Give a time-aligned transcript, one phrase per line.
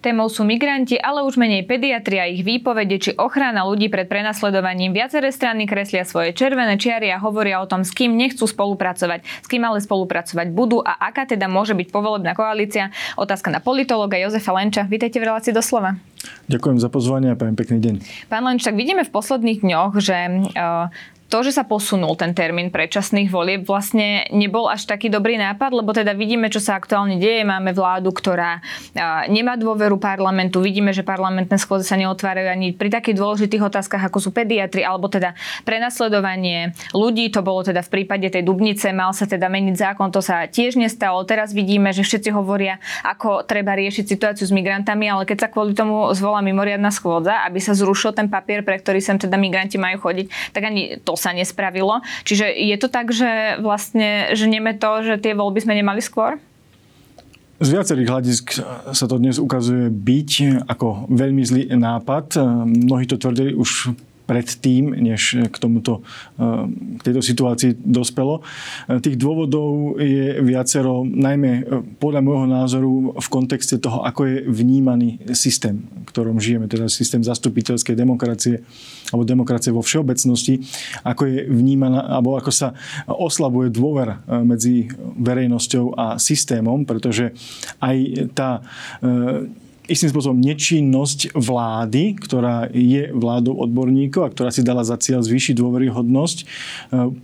[0.00, 4.96] Témou sú migranti, ale už menej pediatria, ich výpovede či ochrana ľudí pred prenasledovaním.
[4.96, 9.46] Viaceré strany kreslia svoje červené čiary a hovoria o tom, s kým nechcú spolupracovať, s
[9.46, 12.88] kým ale spolupracovať budú a aká teda môže byť povolebná koalícia.
[13.20, 14.88] Otázka na politologa Jozefa Lenča.
[14.88, 16.00] Vítejte v relácii doslova.
[16.48, 17.94] Ďakujem za pozvanie a prajem pekný deň.
[18.32, 20.16] Pán Lenč, tak vidíme v posledných dňoch, že
[20.56, 20.88] uh,
[21.30, 25.94] to, že sa posunul ten termín predčasných volieb, vlastne nebol až taký dobrý nápad, lebo
[25.94, 27.46] teda vidíme, čo sa aktuálne deje.
[27.46, 28.58] Máme vládu, ktorá
[29.30, 30.58] nemá dôveru parlamentu.
[30.58, 35.06] Vidíme, že parlamentné schôdze sa neotvárajú ani pri takých dôležitých otázkach, ako sú pediatri, alebo
[35.06, 37.30] teda prenasledovanie ľudí.
[37.30, 40.74] To bolo teda v prípade tej Dubnice, mal sa teda meniť zákon, to sa tiež
[40.74, 41.22] nestalo.
[41.22, 45.78] Teraz vidíme, že všetci hovoria, ako treba riešiť situáciu s migrantami, ale keď sa kvôli
[45.78, 50.10] tomu zvolá mimoriadna schôdza, aby sa zrušil ten papier, pre ktorý sem teda migranti majú
[50.10, 52.00] chodiť, tak ani to sa nespravilo.
[52.24, 56.40] Čiže je to tak, že vlastne ženieme to, že tie voľby sme nemali skôr?
[57.60, 58.44] Z viacerých hľadisk
[58.88, 62.40] sa to dnes ukazuje byť ako veľmi zlý nápad.
[62.64, 63.92] Mnohí to tvrdili už
[64.30, 66.06] predtým, než k, tomuto,
[66.38, 66.70] eh,
[67.02, 68.46] k tejto situácii dospelo.
[68.86, 71.62] Eh, tých dôvodov je viacero, najmä eh,
[71.98, 77.26] podľa môjho názoru v kontexte toho, ako je vnímaný systém, v ktorom žijeme, teda systém
[77.26, 78.62] zastupiteľskej demokracie
[79.10, 80.62] alebo demokracie vo všeobecnosti,
[81.02, 82.78] ako je vnímaná, alebo ako sa
[83.10, 84.86] oslabuje dôver medzi
[85.18, 87.34] verejnosťou a systémom, pretože
[87.82, 87.96] aj
[88.38, 88.62] tá
[89.90, 95.58] istým spôsobom nečinnosť vlády, ktorá je vládou odborníkov a ktorá si dala za cieľ zvýšiť
[95.58, 96.44] dôveryhodnosť, e,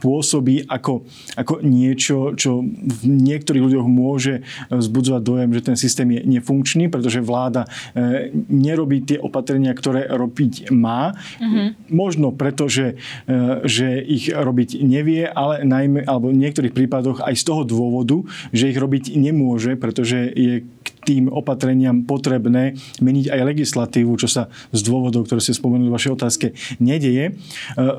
[0.03, 1.07] pôsobí ako,
[1.39, 7.23] ako niečo, čo v niektorých ľuďoch môže vzbudzovať dojem, že ten systém je nefunkčný, pretože
[7.23, 11.15] vláda e, nerobí tie opatrenia, ktoré robiť má.
[11.39, 11.95] Mm-hmm.
[11.95, 12.99] Možno preto, že,
[13.31, 18.27] e, že ich robiť nevie, ale najmä, alebo v niektorých prípadoch aj z toho dôvodu,
[18.51, 24.51] že ich robiť nemôže, pretože je k tým opatreniam potrebné meniť aj legislatívu, čo sa
[24.75, 26.47] z dôvodov, ktoré ste spomenuli v vašej otázke,
[26.83, 27.31] nedeje.
[27.31, 27.33] E,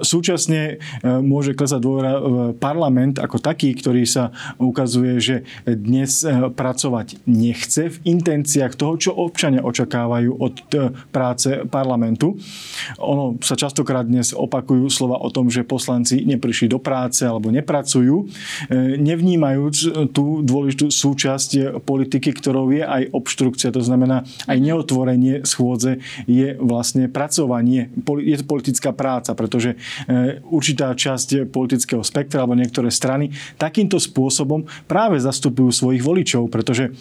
[0.03, 6.51] súčasne e, môže klesať dôvera v parlament ako taký, ktorý sa ukazuje, že dnes e,
[6.51, 10.55] pracovať nechce v intenciách toho, čo občania očakávajú od
[11.15, 12.35] práce parlamentu.
[12.99, 18.27] Ono sa častokrát dnes opakujú slova o tom, že poslanci neprišli do práce alebo nepracujú,
[18.97, 26.57] nevnímajúc tú dôležitú súčasť politiky, ktorou je aj obštrukcia, to znamená aj neotvorenie schôdze je
[26.57, 27.93] vlastne pracovanie,
[28.23, 29.77] je to politická práca, pretože
[30.09, 33.29] e, určitá časť politického spektra alebo niektoré strany
[33.61, 36.95] takýmto spôsobom práve zastupujú svojich voličov, pretože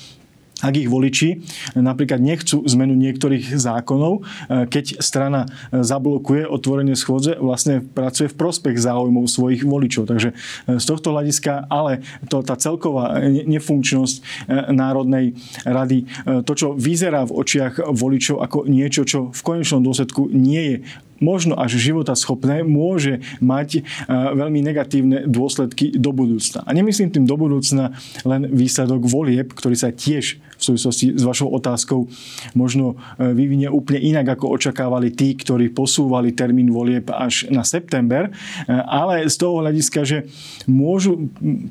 [0.64, 1.44] ak ich voliči
[1.76, 8.38] napríklad nechcú zmenu niektorých zákonov, e, keď strana e, zablokuje otvorenie schôdze, vlastne pracuje v
[8.40, 10.08] prospech záujmov svojich voličov.
[10.08, 12.00] Takže e, z tohto hľadiska, ale
[12.32, 15.36] to, tá celková nefunkčnosť Národnej
[15.68, 16.08] rady,
[16.46, 20.76] to, čo vyzerá v očiach voličov ako niečo, čo v konečnom dôsledku nie je
[21.18, 26.64] možno až života schopné, môže mať e, veľmi negatívne dôsledky do budúcna.
[26.64, 31.52] A nemyslím tým do budúcna len výsledok volieb, ktorý sa tiež v súvislosti s vašou
[31.52, 32.08] otázkou
[32.56, 38.28] možno e, vyvinie úplne inak, ako očakávali tí, ktorí posúvali termín volieb až na september,
[38.28, 38.30] e,
[38.72, 40.18] ale z toho hľadiska, že
[40.64, 41.28] môžu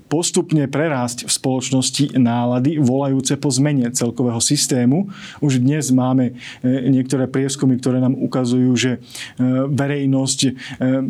[0.10, 5.10] postupne prerásť v spoločnosti nálady volajúce po zmene celkového systému.
[5.42, 8.92] Už dnes máme niektoré prieskumy, ktoré nám ukazujú, že
[9.70, 10.52] verejnosť e,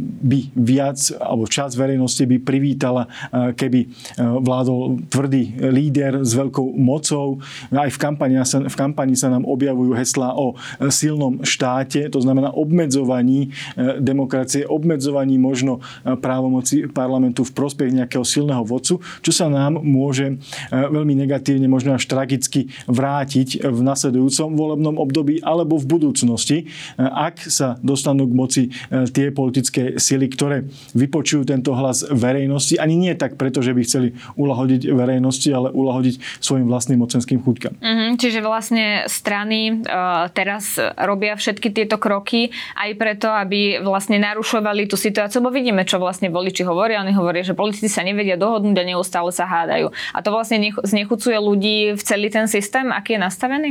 [0.01, 3.09] by viac, alebo časť verejnosti by privítala, e,
[3.53, 3.79] keby
[4.17, 7.39] vládol tvrdý líder s veľkou mocou.
[7.69, 10.57] Aj v kampani sa, v kampani sa nám objavujú heslá o
[10.89, 13.53] silnom štáte, to znamená obmedzovaní
[14.01, 20.39] demokracie, obmedzovaní možno právomoci parlamentu v prospech nejakého silného vodcu, čo sa nám môže
[20.71, 26.57] veľmi negatívne, možno až tragicky vrátiť v nasledujúcom volebnom období alebo v budúcnosti,
[26.97, 30.63] ak sa dostanú dostanú k moci e, tie politické sily, ktoré
[30.95, 32.79] vypočujú tento hlas verejnosti.
[32.79, 37.83] Ani nie tak preto, že by chceli ulahodiť verejnosti, ale ulahodiť svojim vlastným mocenským chuťkam.
[37.83, 44.87] Mm-hmm, čiže vlastne strany uh, teraz robia všetky tieto kroky aj preto, aby vlastne narušovali
[44.87, 47.03] tú situáciu, lebo vidíme, čo vlastne voliči hovoria.
[47.03, 49.91] Oni hovoria, že politici sa nevedia dohodnúť a neustále sa hádajú.
[50.15, 53.69] A to vlastne znechucuje ľudí v celý ten systém, aký je nastavený?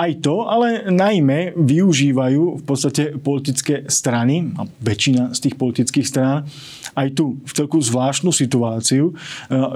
[0.00, 6.48] Aj to, ale najmä využívajú v podstate politické strany, a väčšina z tých politických strán,
[6.94, 9.14] aj tu v celku zvláštnu situáciu,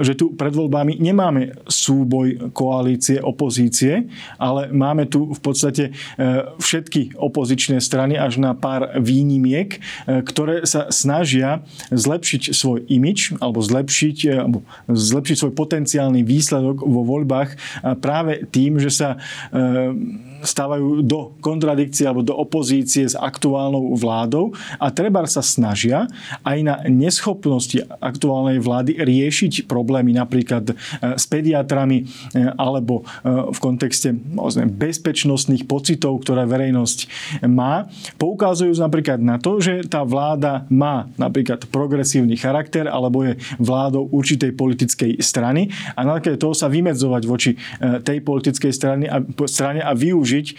[0.03, 4.07] že tu pred voľbami nemáme súboj koalície, opozície,
[4.39, 5.95] ale máme tu v podstate
[6.59, 14.19] všetky opozičné strany až na pár výnimiek, ktoré sa snažia zlepšiť svoj imič alebo zlepšiť,
[14.35, 17.57] alebo zlepšiť svoj potenciálny výsledok vo voľbách
[17.99, 19.09] práve tým, že sa
[20.45, 26.05] stávajú do kontradikcie alebo do opozície s aktuálnou vládou a treba sa snažia
[26.45, 30.75] aj na neschopnosti aktuálnej vlády riešiť problémy napríklad e,
[31.17, 34.13] s pediatrami e, alebo e, v kontexte
[34.69, 36.99] bezpečnostných pocitov, ktoré verejnosť
[37.49, 37.89] má.
[38.21, 44.53] Poukazujú napríklad na to, že tá vláda má napríklad progresívny charakter alebo je vládou určitej
[44.53, 47.57] politickej strany a na toho sa vymedzovať voči
[48.01, 50.55] tej politickej strane a, strane a využiť využiť e,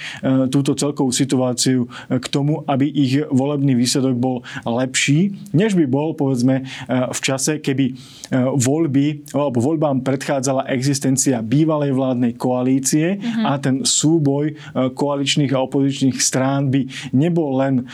[0.47, 6.15] túto celkovú situáciu e, k tomu, aby ich volebný výsledok bol lepší, než by bol,
[6.15, 7.97] povedzme, e, v čase, keby
[8.35, 13.45] voľby, alebo voľbám predchádzala existencia bývalej vládnej koalície mm-hmm.
[13.45, 17.85] a ten súboj koaličných a opozičných strán by nebol len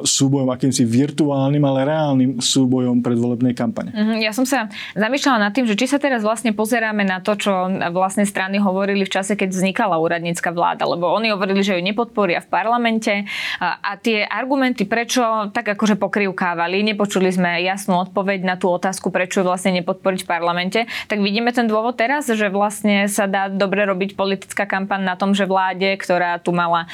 [0.00, 3.92] súbojom akýmsi virtuálnym, ale reálnym súbojom predvolebnej kampane.
[3.92, 4.18] Mm-hmm.
[4.24, 7.52] Ja som sa zamýšľala nad tým, že či sa teraz vlastne pozeráme na to, čo
[7.92, 12.44] vlastne strany hovorili v čase, keď vznikala úradnícka vláda, lebo oni hovorili, že ju nepodporia
[12.44, 13.24] v parlamente
[13.58, 19.40] a, tie argumenty, prečo tak akože pokrivkávali, nepočuli sme jasnú odpoveď na tú otázku, prečo
[19.40, 23.88] ju vlastne nepodporiť v parlamente, tak vidíme ten dôvod teraz, že vlastne sa dá dobre
[23.88, 26.84] robiť politická kampaň na tom, že vláde, ktorá tu mala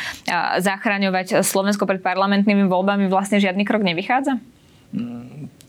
[0.62, 4.38] zachraňovať Slovensko pred parlamentnými voľbami, vlastne žiadny krok nevychádza?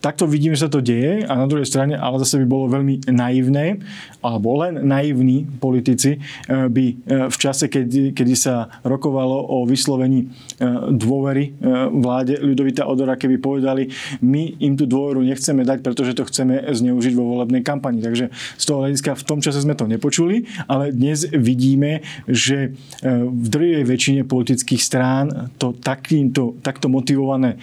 [0.04, 3.08] Takto vidím, že sa to deje a na druhej strane, ale zase by bolo veľmi
[3.08, 3.80] naivné,
[4.20, 6.96] alebo len naivní politici eh, by eh,
[7.32, 11.56] v čase, keď, kedy sa rokovalo o vyslovení eh, dôvery
[11.94, 13.88] vláde Ľudovita Odora, keby povedali,
[14.20, 18.02] my im tú dôveru nechceme dať, pretože to chceme zneužiť vo volebnej kampani.
[18.02, 22.74] Takže z toho hľadiska v tom čase sme to nepočuli, ale dnes vidíme, že
[23.04, 27.56] v druhej väčšine politických strán to takýmto, takto motivované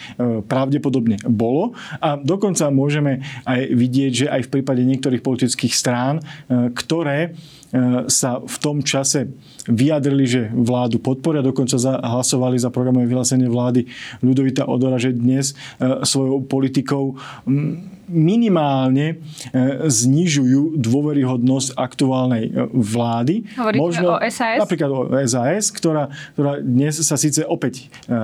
[0.48, 6.72] pravdepodobne bolo a Dokonca môžeme aj vidieť, že aj v prípade niektorých politických strán, e,
[6.72, 7.30] ktoré e,
[8.08, 9.28] sa v tom čase
[9.68, 13.84] vyjadrili, že vládu podporia, dokonca hlasovali za programové vyhlásenie vlády
[14.24, 17.20] Ľudovita Odora, že dnes e, svojou politikou
[18.12, 19.16] minimálne e,
[19.88, 23.48] znižujú dôveryhodnosť aktuálnej e, vlády.
[23.56, 24.60] Hovoríte Možno, o SAS?
[24.60, 28.16] Napríklad o SAS, ktorá, ktorá dnes sa síce opäť e,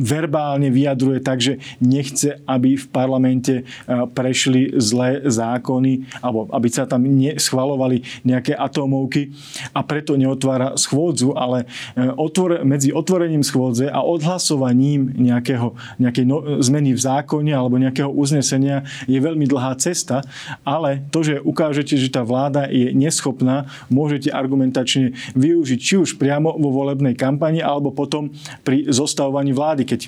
[0.00, 3.64] verbálne vyjadruje tak, že nechce, aby v parlamente
[4.12, 9.32] prešli zlé zákony, alebo aby sa tam schvalovali nejaké atómovky
[9.72, 11.64] a preto neotvára schôdzu, ale
[11.96, 18.82] otvor, medzi otvorením schôdze a odhlasovaním nejakého, nejakej no, zmeny v zákone alebo nejakého uznesenia
[19.06, 20.20] je veľmi veľmi dlhá cesta,
[20.66, 26.50] ale to, že ukážete, že tá vláda je neschopná, môžete argumentačne využiť či už priamo
[26.58, 28.34] vo volebnej kampani, alebo potom
[28.66, 30.00] pri zostavovaní vlády, keď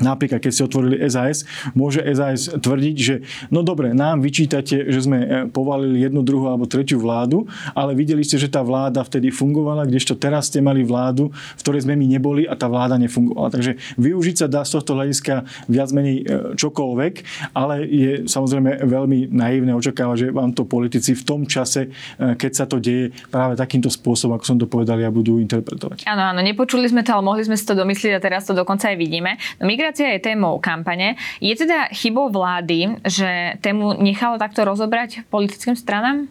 [0.00, 1.44] Napríklad, keď ste otvorili SAS,
[1.76, 3.20] môže SAS tvrdiť, že
[3.52, 7.44] no dobre, nám vyčítate, že sme e, povalili jednu, druhú alebo tretiu vládu,
[7.76, 11.84] ale videli ste, že tá vláda vtedy fungovala, kdežto teraz ste mali vládu, v ktorej
[11.84, 13.52] sme my neboli a tá vláda nefungovala.
[13.52, 16.24] Takže využiť sa dá z tohto hľadiska viac menej e,
[16.56, 17.14] čokoľvek,
[17.52, 22.52] ale je samozrejme veľmi naivné očakávať, že vám to politici v tom čase, e, keď
[22.56, 26.08] sa to deje práve takýmto spôsobom, ako som to povedal, ja budú interpretovať.
[26.08, 28.88] Áno, áno, nepočuli sme to, ale mohli sme si to domyslieť a teraz to dokonca
[28.88, 29.36] aj vidíme.
[29.60, 31.18] No, Migrácia je témou kampane.
[31.42, 36.30] Je teda chybou vlády, že tému nechala takto rozobrať politickým stranám?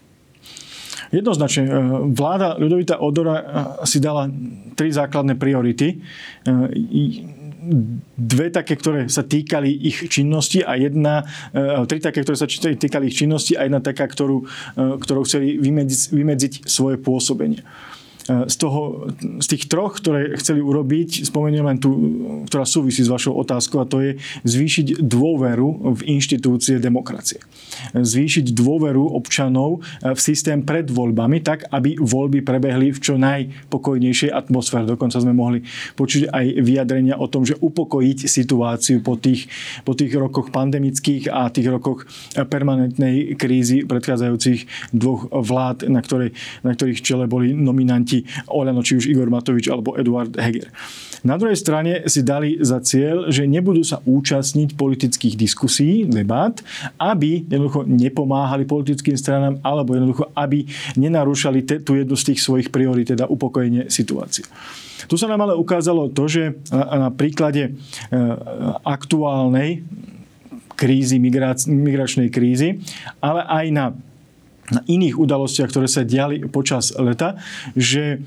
[1.11, 1.67] Jednoznačne.
[1.67, 1.71] E,
[2.15, 3.43] vláda Ľudovita Odora e,
[3.83, 4.31] si dala
[4.79, 5.83] tri základné priority.
[5.83, 5.95] E,
[8.15, 11.27] dve také, ktoré sa týkali ich činnosti a jedna,
[11.91, 14.47] tri také, ktoré sa týkali ich činnosti a jedna taká, ktorú,
[14.79, 17.61] ktorou chceli vymedziť, vymedziť svoje pôsobenie.
[18.29, 19.09] E, z, toho,
[19.41, 21.91] z tých troch, ktoré chceli urobiť, spomeniem len tú,
[22.45, 24.11] ktorá súvisí s vašou otázkou a to je
[24.45, 27.41] zvýšiť dôveru v inštitúcie demokracie.
[27.95, 34.29] Zvýšiť dôveru občanov e, v systém pred voľbami tak, aby voľby prebehli v čo najpokojnejšej
[34.29, 34.85] atmosfére.
[34.85, 35.65] Dokonca sme mohli
[35.97, 39.49] počuť aj vyjadrenia o tom, že upokojiť situáciu po tých,
[39.81, 46.75] po tých rokoch pandemických a tých rokoch permanentnej krízy predchádzajúcich dvoch vlád, na, ktorej, na
[46.75, 50.67] ktorých čele boli nominanti proti Olano, či už Igor Matovič alebo Eduard Heger.
[51.23, 56.59] Na druhej strane si dali za cieľ, že nebudú sa účastniť politických diskusí, debát,
[56.99, 60.67] aby jednoducho nepomáhali politickým stranám, alebo jednoducho, aby
[60.99, 64.43] nenarúšali te, tú jednu z tých svojich priorít, teda upokojenie situácie.
[65.05, 67.77] Tu sa nám ale ukázalo to, že na, na príklade
[68.81, 69.85] aktuálnej
[70.73, 72.81] krízy, migračnej krízy,
[73.21, 73.85] ale aj na
[74.71, 77.37] na iných udalostiach, ktoré sa diali počas leta,
[77.75, 78.23] že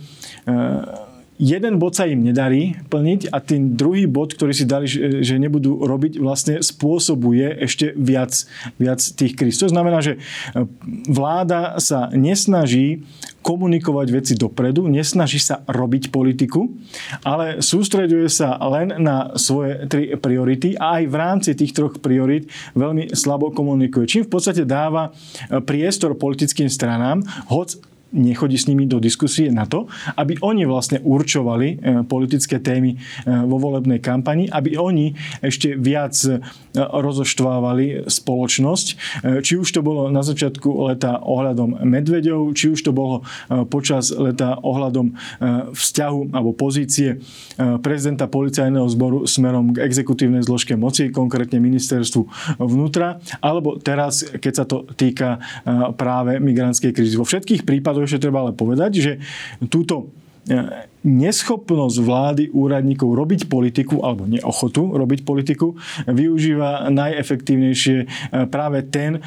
[1.39, 5.83] jeden bod sa im nedarí plniť a ten druhý bod, ktorý si dali, že nebudú
[5.83, 8.47] robiť, vlastne spôsobuje ešte viac,
[8.79, 9.59] viac tých kríz.
[9.59, 10.19] To znamená, že e,
[11.11, 13.03] vláda sa nesnaží
[13.45, 16.73] komunikovať veci dopredu, nesnaží sa robiť politiku,
[17.27, 22.49] ale sústreďuje sa len na svoje tri priority a aj v rámci tých troch priorit
[22.73, 24.09] veľmi slabo komunikuje.
[24.09, 29.67] Čím v podstate dáva e, priestor politickým stranám, hoď nechodí s nimi do diskusie na
[29.67, 35.75] to, aby oni vlastne určovali e, politické témy e, vo volebnej kampani, aby oni ešte
[35.75, 36.39] viac e,
[36.75, 38.87] rozoštvávali spoločnosť.
[39.47, 43.23] Či už to bolo na začiatku leta ohľadom medveďov, či už to bolo
[43.71, 45.15] počas leta ohľadom
[45.71, 47.23] vzťahu alebo pozície
[47.79, 52.27] prezidenta policajného zboru smerom k exekutívnej zložke moci, konkrétne ministerstvu
[52.59, 55.39] vnútra, alebo teraz, keď sa to týka
[55.95, 57.15] práve migrantskej krízy.
[57.15, 59.13] Vo všetkých prípadoch ešte treba ale povedať, že
[59.69, 60.13] túto
[60.47, 65.77] e, neschopnosť vlády úradníkov robiť politiku, alebo neochotu robiť politiku,
[66.09, 68.07] využíva najefektívnejšie e,
[68.49, 69.21] práve ten,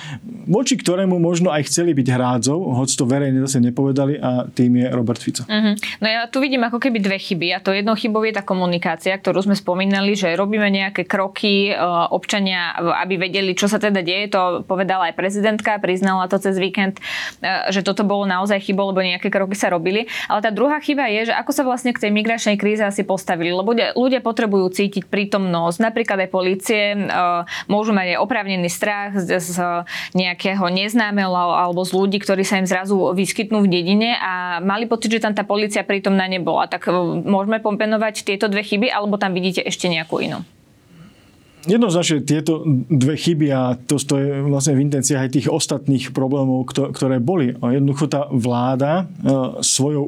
[0.49, 4.87] voči ktorému možno aj chceli byť hrádzov, hoď to verejne zase nepovedali a tým je
[4.89, 5.45] Robert Fico.
[5.45, 5.77] Uh-huh.
[6.01, 9.13] No ja tu vidím ako keby dve chyby a to jednou chybou je tá komunikácia,
[9.13, 11.73] ktorú sme spomínali, že robíme nejaké kroky e,
[12.09, 12.73] občania,
[13.05, 16.97] aby vedeli, čo sa teda deje, to povedala aj prezidentka, priznala to cez víkend,
[17.45, 20.09] e, že toto bolo naozaj chybou, lebo nejaké kroky sa robili.
[20.25, 23.51] Ale tá druhá chyba je, že ako sa vlastne k tej migračnej kríze asi postavili,
[23.51, 26.99] lebo ľudia, potrebujú cítiť prítomnosť, napríklad aj policie, e,
[27.67, 29.55] môžu mať aj oprávnený strach z, z
[30.15, 35.13] nejakého neznámeho alebo z ľudí, ktorí sa im zrazu vyskytnú v dedine a mali pocit,
[35.13, 36.71] že tam tá policia prítomná nebola.
[36.71, 36.91] Tak e,
[37.27, 40.41] môžeme pompenovať tieto dve chyby, alebo tam vidíte ešte nejakú inú?
[41.67, 46.71] Jednoznačne tieto dve chyby a to, to je vlastne v intenciách aj tých ostatných problémov,
[46.71, 47.51] ktoré boli.
[47.59, 50.07] Jednoducho tá vláda e, svojou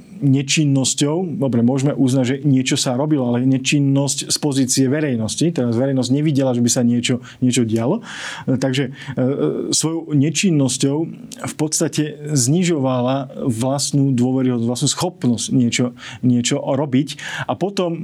[0.21, 6.09] nečinnosťou, dobre, môžeme uznať, že niečo sa robilo, ale nečinnosť z pozície verejnosti, teraz verejnosť
[6.13, 8.05] nevidela, že by sa niečo, niečo dialo,
[8.45, 10.97] takže e, svojou nečinnosťou
[11.41, 15.85] v podstate znižovala vlastnú dôveryhodnosť, vlastnú schopnosť niečo,
[16.21, 17.17] niečo robiť.
[17.49, 17.97] A potom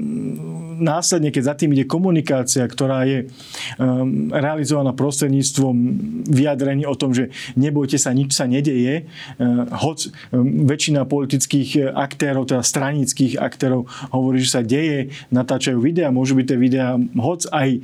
[0.78, 3.30] následne, keď za tým ide komunikácia, ktorá je
[4.32, 5.76] realizovaná prostredníctvom
[6.30, 9.10] vyjadrení o tom, že nebojte sa, nič sa nedeje,
[9.74, 9.98] hoď
[10.32, 13.84] um, väčšina politických aktérov, teda stranických aktérov
[14.16, 17.80] hovorí, že sa deje, natáčajú videá, môžu byť tie videá hoc aj e,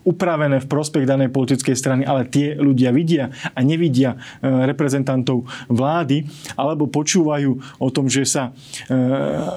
[0.00, 6.24] upravené v prospech danej politickej strany, ale tie ľudia vidia a nevidia e, reprezentantov vlády,
[6.56, 8.96] alebo počúvajú o tom, že sa e,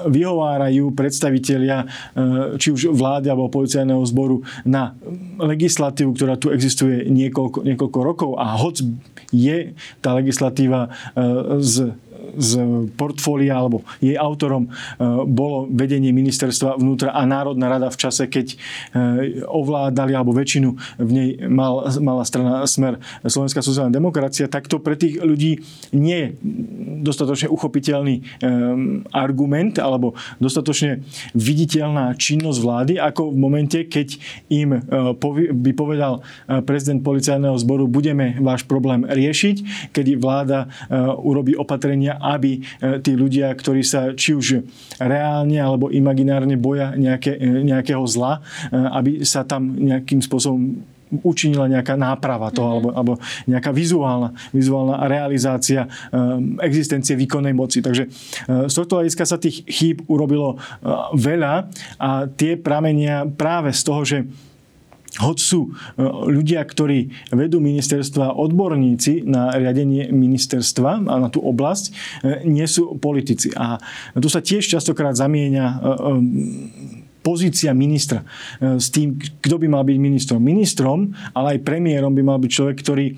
[0.08, 1.86] vyhovárajú predstavitelia
[2.60, 4.94] či už vlády alebo policajného zboru na
[5.40, 8.30] legislatívu, ktorá tu existuje niekoľko, niekoľko rokov.
[8.38, 8.80] A hoc
[9.34, 10.94] je tá legislatíva
[11.58, 11.90] z
[12.36, 12.50] z
[12.94, 14.70] portfólia alebo jej autorom e,
[15.28, 18.56] bolo vedenie ministerstva vnútra a Národná rada v čase, keď e,
[19.46, 24.98] ovládali alebo väčšinu v nej mal, mala strana Smer Slovenská sociálna demokracia, tak to pre
[24.98, 25.62] tých ľudí
[25.94, 26.28] nie je
[27.04, 28.22] dostatočne uchopiteľný e,
[29.12, 31.04] argument alebo dostatočne
[31.36, 34.16] viditeľná činnosť vlády, ako v momente, keď
[34.48, 34.76] im
[35.54, 36.22] by povedal
[36.64, 40.70] prezident policajného zboru, budeme váš problém riešiť, kedy vláda
[41.20, 44.64] urobí opatrenia aby e, tí ľudia, ktorí sa či už
[44.98, 48.40] reálne alebo imaginárne boja nejaké, e, nejakého zla,
[48.70, 50.82] e, aby sa tam nejakým spôsobom
[51.22, 52.74] učinila nejaká náprava toho, mm-hmm.
[52.74, 53.12] alebo, alebo
[53.46, 57.84] nejaká vizuálna, vizuálna realizácia um, existencie výkonnej moci.
[57.84, 63.70] Takže uh, z tohto hľadiska sa tých chýb urobilo uh, veľa a tie pramenia práve
[63.70, 64.18] z toho, že
[65.20, 71.84] hoď sú e, ľudia, ktorí vedú ministerstva, odborníci na riadenie ministerstva a na tú oblasť,
[71.86, 71.92] e,
[72.48, 73.54] nie sú politici.
[73.54, 73.78] A
[74.18, 75.76] tu sa tiež častokrát zamieňa e,
[77.24, 78.20] pozícia ministra
[78.60, 80.38] e, s tým, kto by mal byť ministrom.
[80.44, 83.14] Ministrom, ale aj premiérom by mal byť človek, ktorý e,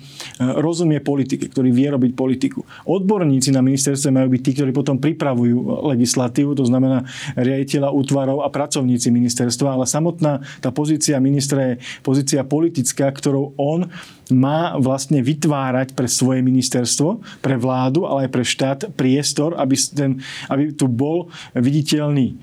[0.63, 2.63] rozumie politike, ktorý vie robiť politiku.
[2.87, 7.03] Odborníci na ministerstve majú byť tí, ktorí potom pripravujú legislatívu, to znamená
[7.35, 13.91] riaditeľa útvarov a pracovníci ministerstva, ale samotná tá pozícia ministra je pozícia politická, ktorou on
[14.31, 20.11] má vlastne vytvárať pre svoje ministerstvo, pre vládu, ale aj pre štát priestor, aby, ten,
[20.47, 22.35] aby tu bol viditeľný e,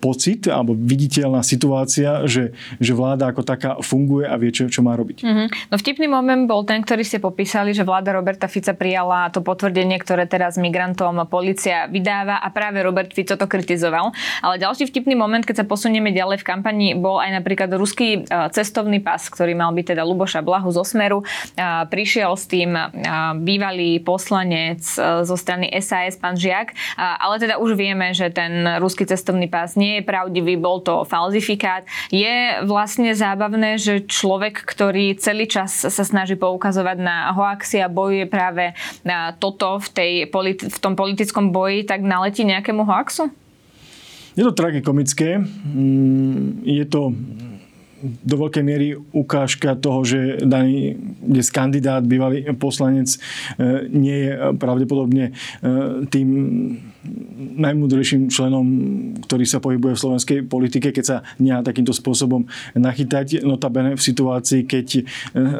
[0.00, 4.96] pocit alebo viditeľná situácia, že, že vláda ako taká funguje a vie, čo, čo má
[4.98, 5.22] robiť.
[5.22, 5.46] Mm-hmm.
[5.70, 9.96] No vtipný moment bol ten, ktorý ste popísali, že vláda Roberta Fica prijala to potvrdenie,
[10.00, 14.10] ktoré teraz migrantom policia vydáva a práve Robert Fico to kritizoval.
[14.42, 18.42] Ale ďalší vtipný moment, keď sa posunieme ďalej v kampani, bol aj napríklad ruský e,
[18.50, 21.13] cestovný pas, ktorý mal byť teda Luboša Blahu zo Smeru.
[21.22, 21.26] E,
[21.86, 22.82] prišiel s tým e,
[23.38, 24.82] bývalý poslanec
[25.22, 30.00] zo strany SAS, pán Žiak, ale teda už vieme, že ten ruský cestovný pás nie
[30.00, 31.84] je pravdivý, bol to falzifikát.
[32.08, 38.24] Je vlastne zábavné, že človek, ktorý celý čas sa snaží poukazovať na hoaxi a bojuje
[38.26, 38.72] práve
[39.04, 40.12] na toto v, tej,
[40.58, 43.28] v tom politickom boji, tak naletí nejakému hoaxu?
[44.34, 45.38] Je to tragikomické.
[45.38, 47.14] Mm, je to
[48.04, 53.18] do veľkej miery ukážka toho, že daný dnes kandidát, bývalý poslanec, e,
[53.88, 54.30] nie je
[54.60, 55.32] pravdepodobne e,
[56.12, 56.28] tým
[57.54, 58.66] najmudrejším členom,
[59.24, 63.44] ktorý sa pohybuje v slovenskej politike, keď sa nechá takýmto spôsobom nachytať.
[63.44, 65.02] Notabene v situácii, keď e,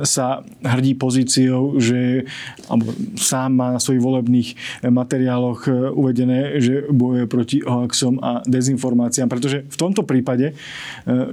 [0.02, 2.26] sa hrdí pozíciou, že
[2.68, 4.48] alebo sám má na svojich volebných
[4.88, 9.28] materiáloch uvedené, že bojuje proti hoaxom a dezinformáciám.
[9.28, 10.56] Pretože v tomto prípade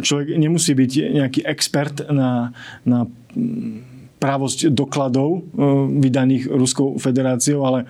[0.04, 0.92] človek nemusí byť
[1.22, 2.52] nejaký expert na,
[2.84, 3.08] na
[4.22, 5.40] právosť dokladov e,
[5.98, 7.90] vydaných Ruskou federáciou, ale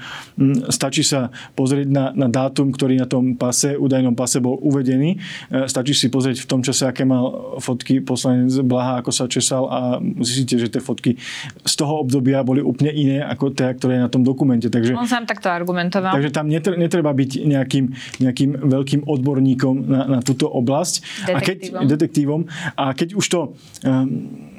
[0.72, 1.28] stačí sa
[1.60, 5.20] pozrieť na, na dátum, ktorý na tom pase, údajnom pase bol uvedený.
[5.52, 9.68] E, stačí si pozrieť v tom čase, aké mal fotky poslanec Blaha, ako sa česal
[9.68, 11.20] a zistíte, že tie fotky
[11.68, 14.72] z toho obdobia boli úplne iné ako tie, ktoré je na tom dokumente.
[14.72, 16.16] Takže, On sám takto argumentoval.
[16.16, 17.86] Takže tam netreba byť nejakým,
[18.24, 21.28] nejakým veľkým odborníkom na, na túto oblasť.
[21.28, 21.36] Detektívom.
[21.36, 21.58] A keď,
[21.92, 22.42] detektívom.
[22.80, 23.40] A keď už to
[23.84, 24.52] um,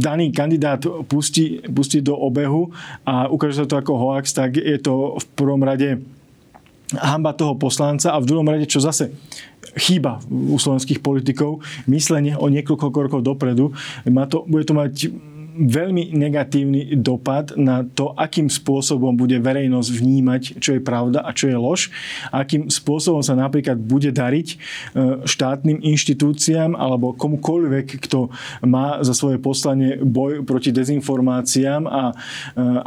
[0.00, 2.72] daný kandidát pustí, pustí do obehu
[3.04, 6.00] a ukáže sa to ako hoax, tak je to v prvom rade
[6.96, 9.14] hamba toho poslanca a v druhom rade, čo zase
[9.78, 13.70] chýba u slovenských politikov, myslenie o niekoľko krokov dopredu.
[14.10, 15.14] Má to, bude to mať
[15.60, 21.52] veľmi negatívny dopad na to, akým spôsobom bude verejnosť vnímať, čo je pravda a čo
[21.52, 21.80] je lož,
[22.32, 24.56] akým spôsobom sa napríklad bude dariť e,
[25.28, 28.32] štátnym inštitúciám alebo komukoľvek, kto
[28.64, 32.14] má za svoje poslanie boj proti dezinformáciám a e,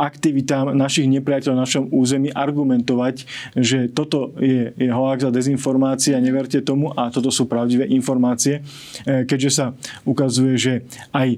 [0.01, 6.57] aktivitám našich nepriateľov na našom území argumentovať, že toto je, je hoax a dezinformácia, neverte
[6.65, 8.65] tomu a toto sú pravdivé informácie,
[9.05, 9.65] e, keďže sa
[10.09, 10.73] ukazuje, že
[11.13, 11.29] aj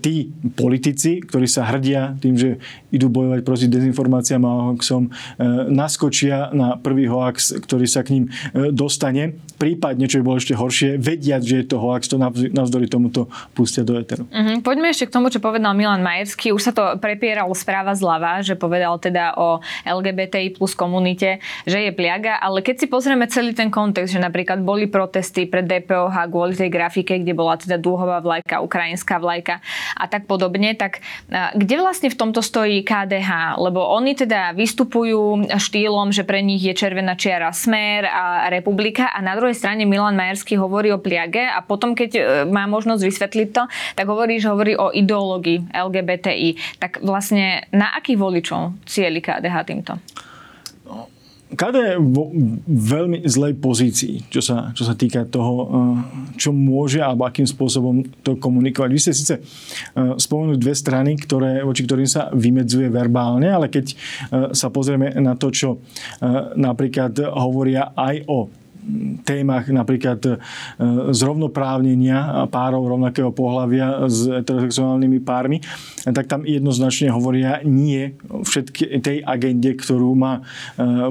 [0.00, 5.10] tí politici, ktorí sa hrdia tým, že idú bojovať proti dezinformáciám a hoaxom, e,
[5.68, 9.36] naskočia na prvý hoax, ktorý sa k ním e, dostane.
[9.58, 12.16] Prípadne, čo by bolo ešte horšie, vediať, že je to hoax, to
[12.54, 14.24] navzdory tomuto pustia do eteru.
[14.30, 14.58] Uh-huh.
[14.62, 16.54] Poďme ešte k tomu, čo povedal Milan Majerský.
[16.54, 21.90] Už sa to prepieralo správa zľava, že povedal teda o LGBTI plus komunite, že je
[21.94, 26.58] pliaga, ale keď si pozrieme celý ten kontext, že napríklad boli protesty pred DPOH kvôli
[26.58, 29.62] tej grafike, kde bola teda dúhová vlajka, ukrajinská vlajka
[29.94, 30.98] a tak podobne, podobne, tak
[31.54, 33.62] kde vlastne v tomto stojí KDH?
[33.62, 39.22] Lebo oni teda vystupujú štýlom, že pre nich je červená čiara Smer a Republika a
[39.22, 43.48] na druhej strane Milan Majerský hovorí o pliage a potom, keď e, má možnosť vysvetliť
[43.54, 43.62] to,
[43.94, 46.82] tak hovorí, že hovorí o ideológii LGBTI.
[46.82, 49.94] Tak vlastne na akých voličov cieli KDH týmto?
[51.48, 52.28] KD je vo
[52.68, 55.68] veľmi zlej pozícii, čo sa, čo sa týka toho, eh,
[56.36, 58.90] čo môže alebo akým spôsobom to komunikovať.
[58.92, 59.42] Vy ste síce eh,
[60.20, 63.96] spomenuli dve strany, ktoré, voči ktorým sa vymedzuje verbálne, ale keď eh,
[64.52, 65.80] sa pozrieme na to, čo
[66.58, 68.50] napríklad hovoria aj o
[69.22, 70.32] témach napríklad e,
[71.12, 75.60] zrovnoprávnenia párov rovnakého pohľavia s heterosexuálnymi pármi,
[76.04, 80.42] tak tam jednoznačne hovoria nie všetky tej agende, ktorú má e,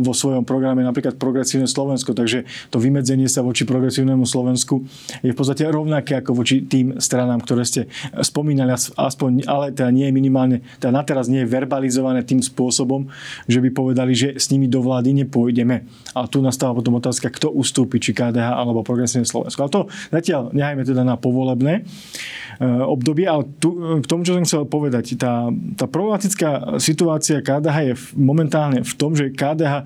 [0.01, 2.17] vo svojom programe napríklad Progresívne Slovensko.
[2.17, 4.81] Takže to vymedzenie sa voči Progresívnemu Slovensku
[5.21, 7.85] je v podstate rovnaké ako voči tým stranám, ktoré ste
[8.25, 13.07] spomínali, aspoň, ale teda nie je minimálne, teda na teraz nie je verbalizované tým spôsobom,
[13.45, 15.85] že by povedali, že s nimi do vlády nepôjdeme.
[16.17, 19.67] A tu nastáva potom otázka, kto ustúpi, či KDH alebo Progresívne Slovensko.
[19.67, 19.81] Ale to
[20.15, 24.63] zatiaľ nehajme teda na povolebné eh, obdobie, ale tu, eh, k tomu, čo som chcel
[24.63, 29.85] povedať, tá, tá problematická situácia KDH je momentálne v tom, že KDH eh,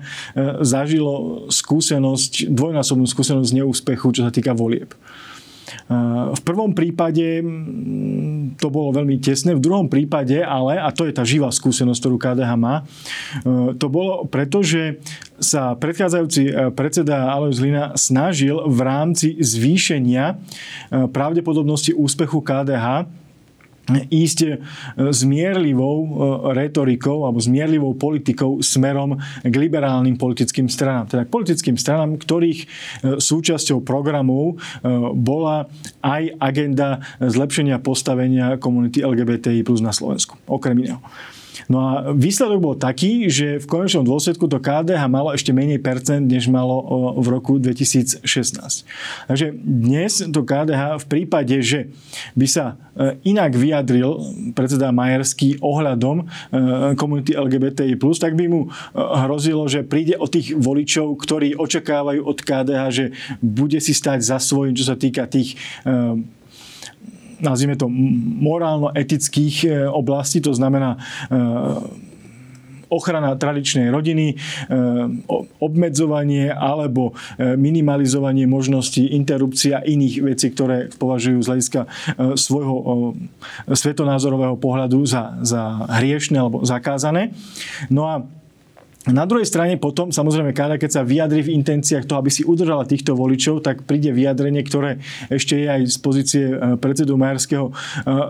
[0.62, 4.94] zažilo skúsenosť, dvojnásobnú skúsenosť neúspechu, čo sa týka volieb.
[6.32, 11.12] V prvom prípade mm, to bolo veľmi tesné, v druhom prípade ale, a to je
[11.12, 12.82] tá živá skúsenosť, ktorú KDH má, e,
[13.76, 15.00] to bolo preto, že
[15.38, 20.38] sa predchádzajúci e, predseda Alois Lina snažil v rámci zvýšenia
[20.90, 23.21] pravdepodobnosti úspechu KDH
[23.90, 24.50] ísť e,
[25.10, 26.10] zmierlivou e,
[26.54, 31.10] retorikou alebo zmierlivou politikou smerom k liberálnym politickým stranám.
[31.10, 32.66] Teda k politickým stranám, ktorých e,
[33.18, 34.60] súčasťou programov
[35.16, 35.66] bola
[36.04, 40.38] aj agenda zlepšenia postavenia komunity LGBTI plus na Slovensku.
[40.46, 41.02] Okrem iného.
[41.68, 46.24] No a výsledok bol taký, že v konečnom dôsledku to KDH malo ešte menej percent,
[46.24, 46.80] než malo
[47.20, 48.24] v roku 2016.
[49.28, 51.92] Takže dnes to KDH v prípade, že
[52.32, 54.16] by sa e, inak vyjadril
[54.56, 56.24] predseda Majerský ohľadom e,
[56.96, 62.38] komunity LGBTI+, tak by mu e, hrozilo, že príde o tých voličov, ktorí očakávajú od
[62.40, 63.06] KDH, že
[63.40, 65.54] bude si stať za svojím, čo sa týka tých
[67.42, 67.90] nazvime to,
[68.40, 70.98] morálno-etických e, oblastí, to znamená e,
[72.92, 74.34] ochrana tradičnej rodiny, e,
[75.58, 81.80] obmedzovanie alebo minimalizovanie možností interrupcia iných vecí, ktoré považujú z hľadiska
[82.36, 83.16] svojho
[83.64, 87.32] svetonázorového pohľadu za, za hriešne alebo zakázané.
[87.88, 88.28] No a
[89.10, 92.86] na druhej strane potom, samozrejme, Káda, keď sa vyjadri v intenciách toho, aby si udržala
[92.86, 97.72] týchto voličov, tak príde vyjadrenie, ktoré ešte je aj z pozície e, predsedu Majerského e,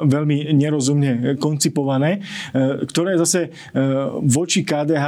[0.08, 2.24] veľmi nerozumne koncipované,
[2.56, 3.52] e, ktoré zase
[4.22, 5.06] voči KDH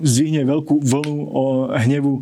[0.00, 2.12] zvihne veľkú vlnu o hnevu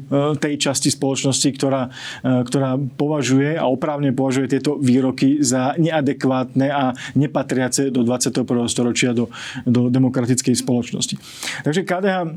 [0.41, 7.93] tej časti spoločnosti, ktorá, ktorá považuje a oprávne považuje tieto výroky za neadekvátne a nepatriace
[7.93, 8.45] do 21.
[8.67, 9.29] storočia do,
[9.69, 11.15] do demokratickej spoločnosti.
[11.67, 12.32] Takže KDH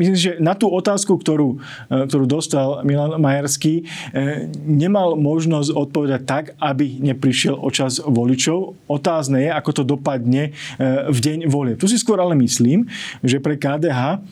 [0.00, 1.60] myslím že na tú otázku, ktorú,
[1.92, 8.76] e, ktorú dostal Milan Majerský, e, nemal možnosť odpovedať tak, aby neprišiel o čas voličov.
[8.88, 10.80] Otázne je, ako to dopadne e,
[11.12, 11.76] v deň volie.
[11.76, 12.88] Tu si skôr ale myslím,
[13.20, 14.24] že pre KDH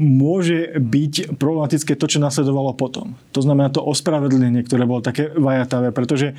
[0.00, 3.12] môže byť problematické to, čo nasledovalo potom.
[3.36, 6.32] To znamená to ospravedlnenie, ktoré bolo také vajatavé, pretože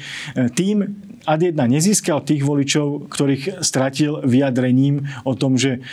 [0.58, 5.86] tým ad jedna nezískal tých voličov, ktorých stratil vyjadrením o tom, že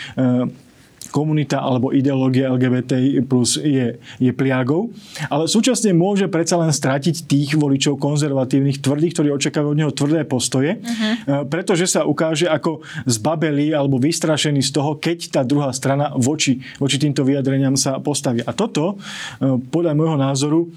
[1.10, 4.94] komunita alebo ideológia LGBTI plus je, je pliagou,
[5.28, 10.22] ale súčasne môže predsa len stratiť tých voličov konzervatívnych, tvrdých, ktorí očakávajú od neho tvrdé
[10.24, 11.44] postoje, uh-huh.
[11.50, 16.96] pretože sa ukáže ako zbabeli alebo vystrašení z toho, keď tá druhá strana voči, voči
[16.96, 18.40] týmto vyjadreniam sa postaví.
[18.46, 18.96] A toto,
[19.40, 20.68] e, podľa môjho názoru, e,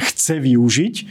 [0.00, 0.94] chce využiť.
[0.96, 1.04] E,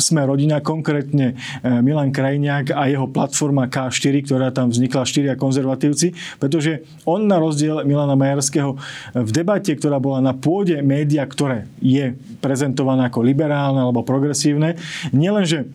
[0.00, 6.16] sme rodina, konkrétne e, Milan Krajniak a jeho platforma K4, ktorá tam vznikla, štyria konzervatívci,
[6.40, 8.74] pretože on na rozdiel Milana Majerského
[9.12, 14.80] v debate, ktorá bola na pôde média, ktoré je prezentované ako liberálne alebo progresívne,
[15.12, 15.68] nielenže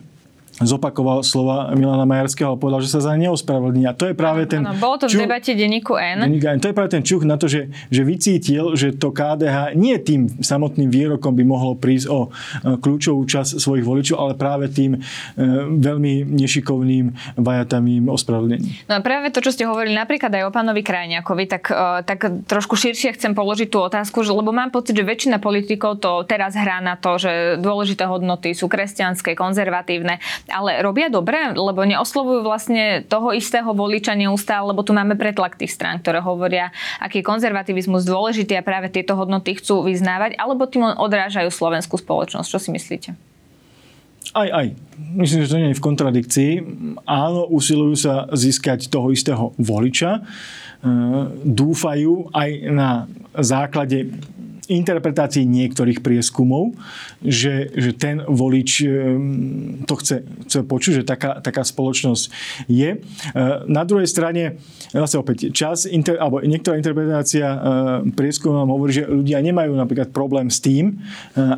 [0.60, 3.88] zopakoval slova Milana Majerského a povedal, že sa za ne neospravedlní.
[3.88, 4.60] A to je práve ten...
[4.60, 6.28] Ano, bolo to v čuch, debate denníku N.
[6.28, 6.60] N.
[6.60, 10.28] To je práve ten čuch na to, že, že vycítil, že to KDH nie tým
[10.44, 15.00] samotným výrokom by mohlo prísť o e, kľúčovú časť svojich voličov, ale práve tým e,
[15.80, 18.90] veľmi nešikovným vajatavým ospravedlnením.
[18.92, 22.44] No a práve to, čo ste hovorili napríklad aj o pánovi Krajniakovi, tak, e, tak
[22.44, 26.52] trošku širšie chcem položiť tú otázku, že, lebo mám pocit, že väčšina politikov to teraz
[26.52, 33.06] hrá na to, že dôležité hodnoty sú kresťanské, konzervatívne ale robia dobre, lebo neoslovujú vlastne
[33.06, 38.02] toho istého voliča neustále, lebo tu máme pretlak tých strán, ktoré hovoria, aký je konzervativizmus
[38.02, 42.48] dôležitý a práve tieto hodnoty chcú vyznávať, alebo tým odrážajú slovenskú spoločnosť.
[42.48, 43.10] Čo si myslíte?
[44.32, 44.66] Aj, aj.
[45.12, 46.52] Myslím, že to nie je v kontradikcii.
[47.04, 50.18] Áno, usilujú sa získať toho istého voliča.
[50.18, 50.20] E,
[51.44, 52.90] dúfajú aj na
[53.36, 54.08] základe
[54.72, 56.72] interpretácii niektorých prieskumov,
[57.20, 62.22] že, že ten volič ehm, to chce, chce počuť, že taká, taká spoločnosť
[62.66, 62.96] je.
[62.98, 63.02] Ehm,
[63.68, 67.60] na druhej strane, zase opäť, čas, inter, alebo niektorá interpretácia ehm,
[68.16, 71.00] prieskumov nám hovorí, že ľudia nemajú napríklad problém s tým,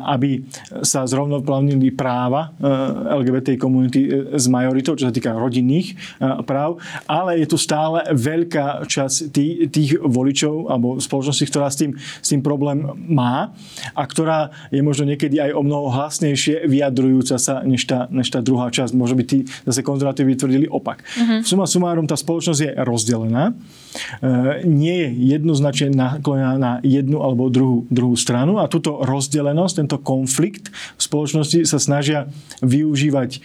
[0.05, 0.45] aby
[0.81, 2.55] sa zrovnoprávnili práva
[3.21, 5.97] LGBT komunity e, s majoritou, čo sa týka rodinných
[6.47, 11.91] práv, ale je tu stále veľká časť tých, tých voličov alebo spoločnosti, ktorá s tým,
[11.97, 13.53] s tým problém má
[13.93, 18.41] a ktorá je možno niekedy aj o mnoho hlasnejšie vyjadrujúca sa než tá, než tá
[18.41, 18.91] druhá časť.
[18.97, 21.01] Možno by tí zase konzervatívi tvrdili opak.
[21.01, 21.41] Uh-huh.
[21.45, 23.51] Suma sumárom, tá spoločnosť je rozdelená.
[23.51, 23.53] E,
[24.67, 30.69] nie je jednoznačne naklonená na jednu alebo druhú, druhú stranu a túto rozdelenosť, tento konflikt
[30.71, 32.27] v spoločnosti sa snažia
[32.65, 33.39] využívať e,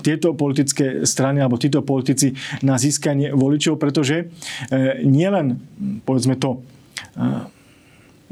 [0.00, 2.34] tieto politické strany alebo títo politici
[2.64, 4.28] na získanie voličov, pretože
[4.70, 5.60] e, nielen,
[6.06, 6.64] povedzme to,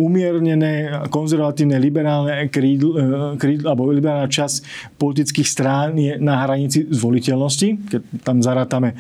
[0.01, 2.97] umiernené, konzervatívne, liberálne krídl,
[3.37, 8.97] krídl, alebo liberálna časť politických strán je na hranici zvoliteľnosti, keď tam zarátame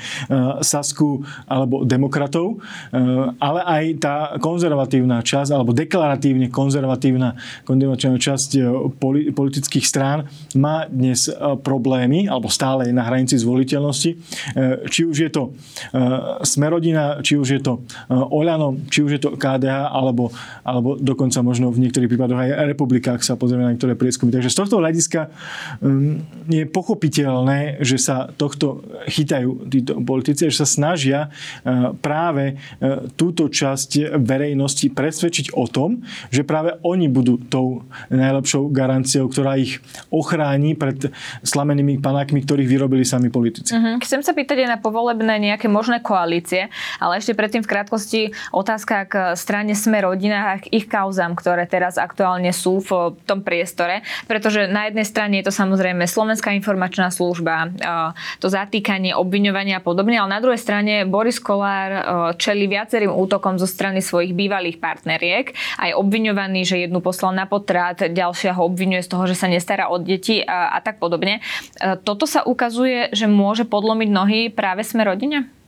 [0.61, 2.61] Sasku alebo demokratov,
[3.41, 8.61] ale aj tá konzervatívna časť, alebo deklaratívne konzervatívna, konzervatívna časť
[9.33, 11.33] politických strán má dnes
[11.65, 14.11] problémy, alebo stále je na hranici zvoliteľnosti.
[14.91, 15.57] Či už je to
[16.45, 20.35] Smerodina, či už je to Oľano, či už je to KDH, alebo,
[20.67, 24.33] alebo dokonca možno v niektorých prípadoch aj republikách sa pozrieme na niektoré prieskumy.
[24.33, 25.31] Takže z tohto hľadiska
[25.85, 33.07] um, je pochopiteľné, že sa tohto chytajú títo politici, že sa snažia uh, práve uh,
[33.14, 39.83] túto časť verejnosti presvedčiť o tom, že práve oni budú tou najlepšou garanciou, ktorá ich
[40.09, 41.12] ochráni pred
[41.44, 43.74] slamenými panákmi, ktorých vyrobili sami politici.
[43.74, 43.98] Uh-huh.
[44.00, 46.72] Chcem sa pýtať aj na povolebné nejaké možné koalície,
[47.03, 48.22] ale ešte predtým v krátkosti
[48.55, 54.06] otázka k strane Sme rodina a ich kauzám, ktoré teraz aktuálne sú v tom priestore,
[54.30, 57.74] pretože na jednej strane je to samozrejme Slovenská informačná služba,
[58.38, 61.90] to zatýkanie, obviňovanie a podobne, ale na druhej strane Boris Kolár
[62.38, 65.52] čeli viacerým útokom zo strany svojich bývalých partneriek,
[65.83, 69.90] aj obviňovaný, že jednu poslal na potrat, ďalšia ho obviňuje z toho, že sa nestará
[69.90, 71.42] o deti a, a tak podobne.
[72.06, 75.60] Toto sa ukazuje, že môže podlomiť nohy práve Sme rodine?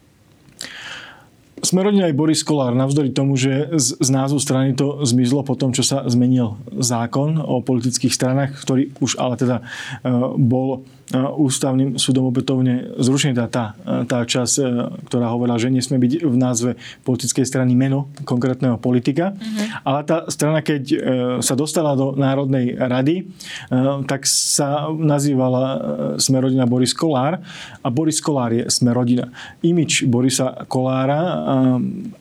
[1.62, 5.70] Smerodina aj Boris Kolár, navzdory tomu, že z, z názvu strany to zmizlo po tom,
[5.70, 10.83] čo sa zmenil zákon o politických stranách, ktorý už ale teda uh, bol
[11.20, 13.64] ústavným súdom opätovne zrušený tá, tá,
[14.09, 14.64] tá časť, e,
[15.09, 16.70] ktorá hovorila, že nesmie byť v názve
[17.05, 19.37] politickej strany meno konkrétneho politika.
[19.37, 19.68] Mm-hmm.
[19.80, 20.96] Ale tá strana, keď e,
[21.40, 23.24] sa dostala do Národnej rady, e,
[24.04, 25.62] tak sa nazývala
[26.20, 27.40] Smerodina Boris Kolár
[27.80, 29.32] a Boris Kolár je Smerodina.
[29.64, 31.42] Imič Borisa Kolára,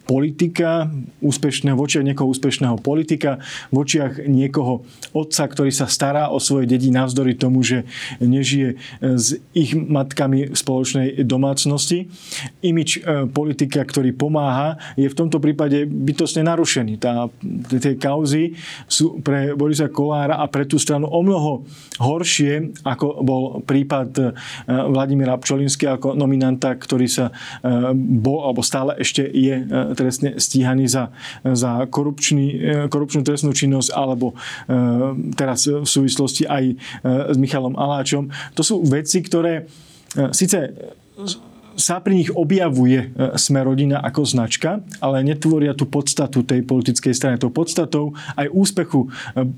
[0.08, 0.88] politika
[1.22, 3.40] úspešného, v očiach niekoho úspešného politika,
[3.72, 4.84] v očiach niekoho
[5.16, 7.88] otca, ktorý sa stará o svoje deti navzdory tomu, že
[8.20, 12.10] nežije s ich matkami v spoločnej domácnosti.
[12.66, 17.00] Imič e, politika, ktorý pomáha, je v tomto prípade bytostne narušený.
[17.00, 17.28] Tá,
[17.68, 21.66] tie kauzy sú pre Borisa Kolára a pre tú stranu o mnoho
[22.00, 24.24] horšie, ako bol prípad e,
[24.68, 27.34] Vladimíra Pčolinského ako nominanta, ktorý sa e,
[27.96, 29.64] bol alebo stále ešte je
[29.98, 34.34] trestne stíhaný za, za korupčný, korupčnú trestnú činnosť alebo
[35.36, 36.64] teraz v súvislosti aj
[37.04, 38.30] s Michalom Aláčom.
[38.56, 39.64] To sú veci, ktoré
[40.16, 40.74] e, síce
[41.76, 47.14] sa pri nich objavuje e, sme rodina ako značka, ale netvoria tú podstatu tej politickej
[47.16, 47.36] strany.
[47.40, 49.10] Tou podstatou aj úspechu e,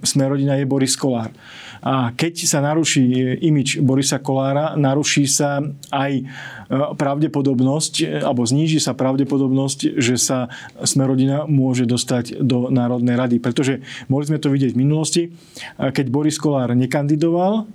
[0.06, 1.34] sme rodina je Boris Kolár.
[1.84, 5.60] A keď sa naruší imič Borisa Kolára, naruší sa
[5.92, 6.24] aj
[6.96, 10.48] pravdepodobnosť, alebo zníži sa pravdepodobnosť, že sa
[10.80, 13.38] sme rodina môže dostať do Národnej rady.
[13.44, 15.24] Pretože mohli sme to vidieť v minulosti,
[15.76, 17.68] keď Boris Kolár nekandidoval,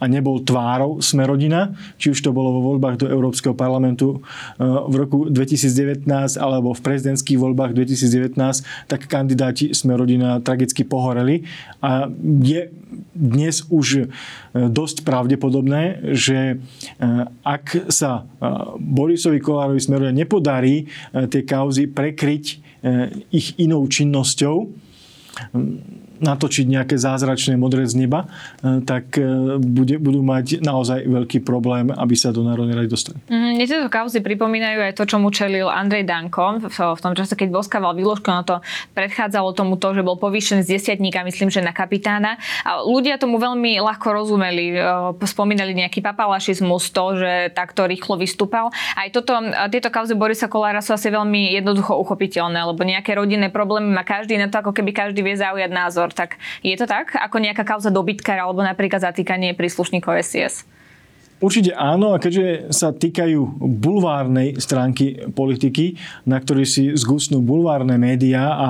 [0.00, 4.94] a nebol tvárou Smerodina, či už to bolo vo voľbách do Európskeho parlamentu e, v
[4.94, 6.06] roku 2019
[6.38, 8.36] alebo v prezidentských voľbách 2019,
[8.90, 11.46] tak kandidáti Smerodina tragicky pohoreli.
[11.80, 12.10] A
[12.42, 12.70] je
[13.14, 14.04] dnes už e,
[14.54, 16.54] dosť pravdepodobné, že e,
[17.44, 18.26] ak sa
[18.78, 22.44] Borisovi Kolárovi Smerodina nepodarí tie kauzy prekryť
[23.32, 24.68] ich inou činnosťou,
[26.24, 28.24] natočiť nejaké zázračné modré z neba,
[28.64, 33.20] e, tak e, bude, budú mať naozaj veľký problém, aby sa do Národnej rady dostali.
[33.28, 37.36] Mm, mne tieto kauzy pripomínajú aj to, čo mu čelil Andrej Danko v, tom čase,
[37.36, 38.64] keď boskával výložku, no to
[38.96, 42.40] predchádzalo tomu to, že bol povýšený z desiatníka, myslím, že na kapitána.
[42.64, 44.80] A ľudia tomu veľmi ľahko rozumeli.
[44.80, 48.70] E, spomínali nejaký papalašizmus, to, že takto rýchlo vystúpal.
[48.94, 49.34] Aj toto,
[49.68, 54.38] tieto kauzy Borisa Kolára sú asi veľmi jednoducho uchopiteľné, lebo nejaké rodinné problémy má každý
[54.38, 56.13] na to, ako keby každý vie zaujať názor.
[56.14, 57.18] Tak je to tak?
[57.18, 60.62] Ako nejaká kauza dobytkara alebo napríklad zatýkanie príslušníkov SIS?
[61.42, 68.54] Určite áno, a keďže sa týkajú bulvárnej stránky politiky, na ktorej si zgusnú bulvárne médiá
[68.54, 68.68] a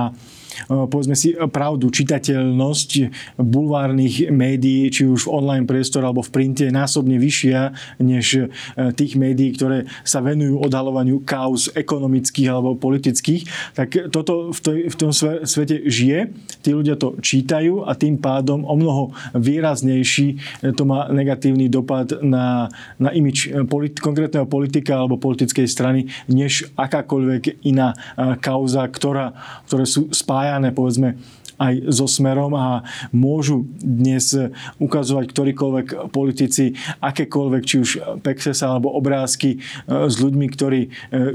[0.69, 2.91] povedzme si pravdu, čitateľnosť
[3.39, 7.61] bulvárnych médií, či už v online priestore alebo v printe, je násobne vyššia
[8.01, 8.49] než eh,
[8.95, 14.97] tých médií, ktoré sa venujú odhalovaniu kauz ekonomických alebo politických, tak toto v, toj, v
[14.97, 15.11] tom
[15.45, 20.39] svete žije, tí ľudia to čítajú a tým pádom o mnoho výraznejší
[20.75, 27.65] to má negatívny dopad na, na imič politi- konkrétneho politika alebo politickej strany, než akákoľvek
[27.67, 27.97] iná
[28.41, 29.35] kauza, ktorá,
[29.69, 31.17] ktoré sú spájane spájané povedzme
[31.59, 32.83] aj so smerom a
[33.15, 34.35] môžu dnes
[34.79, 37.91] ukazovať ktorýkoľvek politici akékoľvek, či už
[38.23, 40.81] pexes alebo obrázky s ľuďmi, ktorí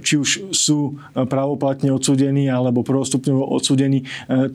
[0.04, 4.06] či už sú pravoplatne odsudení alebo prvostupňovo odsudení.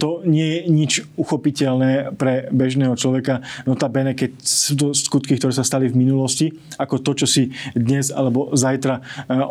[0.00, 3.40] To nie je nič uchopiteľné pre bežného človeka.
[3.64, 7.42] Notabene, keď sú to skutky, ktoré sa stali v minulosti, ako to, čo si
[7.74, 9.00] dnes alebo zajtra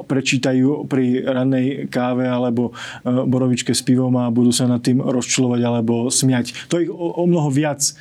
[0.08, 6.03] prečítajú pri rannej káve alebo borovičke s pivom a budú sa nad tým rozčulovať alebo
[6.10, 6.68] smiať.
[6.72, 7.92] To ich o, o mnoho viac e,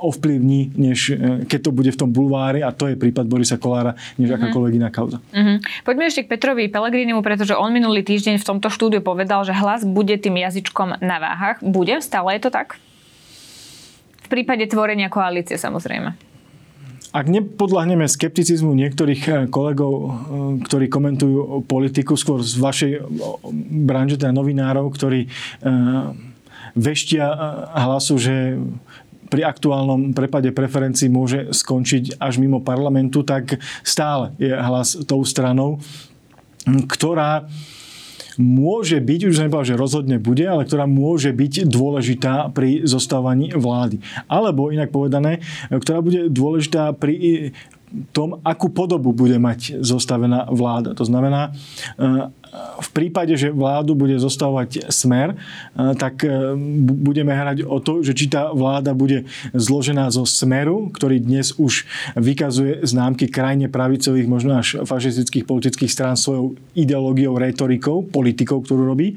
[0.00, 3.96] ovplyvní, než e, keď to bude v tom bulvári a to je prípad Borisa Kolára,
[4.16, 4.38] než mm-hmm.
[4.40, 5.18] akákoľvek iná kauza.
[5.32, 5.56] Mm-hmm.
[5.84, 9.82] Poďme ešte k Petrovi Pelegrinimu, pretože on minulý týždeň v tomto štúdiu povedal, že hlas
[9.82, 11.58] bude tým jazyčkom na váhach.
[11.64, 11.98] Bude?
[12.04, 12.78] Stále je to tak?
[14.24, 16.30] V prípade tvorenia koalície samozrejme.
[17.10, 20.10] Ak nepodľahneme skepticizmu niektorých eh, kolegov, eh,
[20.62, 22.92] ktorí komentujú politiku, skôr z vašej
[23.82, 26.29] branže, teda novinárov, ktorí eh,
[26.74, 27.26] veštia
[27.74, 28.58] hlasu, že
[29.30, 35.78] pri aktuálnom prepade preferencií môže skončiť až mimo parlamentu, tak stále je hlas tou stranou,
[36.66, 37.46] ktorá
[38.40, 43.52] môže byť, už som nepovedal, že rozhodne bude, ale ktorá môže byť dôležitá pri zostávaní
[43.52, 44.00] vlády.
[44.26, 47.52] Alebo inak povedané, ktorá bude dôležitá pri
[48.14, 50.94] tom, akú podobu bude mať zostavená vláda.
[50.94, 51.52] To znamená,
[52.80, 58.12] v prípade, že vládu bude zostávať smer, eh, tak eh, budeme hrať o to, že
[58.16, 61.86] či tá vláda bude zložená zo smeru, ktorý dnes už
[62.18, 69.14] vykazuje známky krajne pravicových, možno až fašistických politických strán svojou ideológiou, retorikou, politikou, ktorú robí.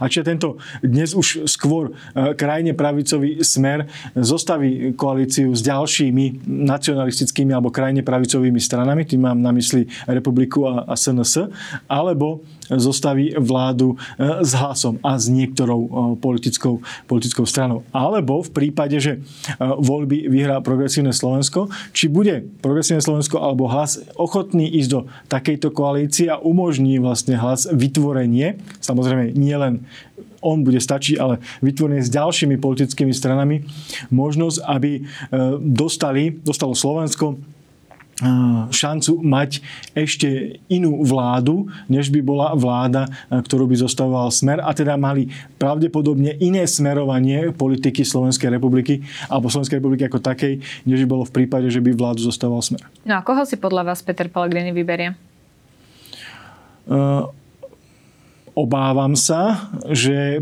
[0.00, 7.52] A či tento dnes už skôr eh, krajne pravicový smer zostaví koalíciu s ďalšími nacionalistickými
[7.52, 11.50] alebo krajne pravicovými stranami, tým mám na mysli Republiku a, a SNS,
[11.86, 13.96] alebo zostaví vládu e,
[14.42, 17.86] s hlasom a s niektorou e, politickou, politickou stranou.
[17.94, 19.18] Alebo v prípade, že e,
[19.62, 26.26] voľby vyhrá Progresívne Slovensko, či bude Progresívne Slovensko alebo hlas ochotný ísť do takejto koalície
[26.26, 29.84] a umožní vlastne hlas vytvorenie, samozrejme nie len
[30.40, 33.66] on bude stačiť, ale vytvorenie s ďalšími politickými stranami
[34.08, 35.04] možnosť, aby
[35.60, 37.36] dostali, dostalo Slovensko
[38.72, 39.60] šancu mať
[39.92, 45.28] ešte inú vládu, než by bola vláda, ktorú by zostavoval smer a teda mali
[45.60, 51.44] pravdepodobne iné smerovanie politiky Slovenskej republiky alebo Slovenskej republiky ako takej, než by bolo v
[51.44, 52.88] prípade, že by vládu zostavoval smer.
[53.04, 55.12] No a koho si podľa vás Peter Pellegrini vyberie?
[56.88, 57.28] Uh,
[58.56, 60.40] obávam sa, že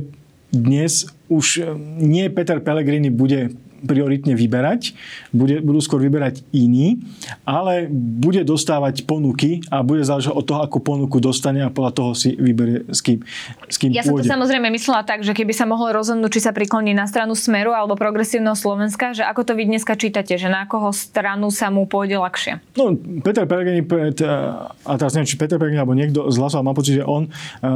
[0.54, 3.50] dnes už nie Peter Pellegrini bude
[3.84, 4.96] prioritne vyberať,
[5.30, 7.04] bude, budú skôr vyberať iní,
[7.44, 12.10] ale bude dostávať ponuky a bude záležať od toho, akú ponuku dostane a podľa toho
[12.16, 13.20] si vyberie s kým,
[13.68, 14.26] s kým Ja pôjde.
[14.26, 17.36] som to samozrejme myslela tak, že keby sa mohol rozhodnúť, či sa prikloní na stranu
[17.36, 21.68] Smeru alebo progresívneho Slovenska, že ako to vy dneska čítate, že na koho stranu sa
[21.68, 22.64] mu pôjde ľahšie?
[22.80, 26.72] No, Peter Pellegrini pred, a teraz neviem, či Peter Pellegrini alebo niekto z hlasov, mám
[26.72, 27.28] pocit, že on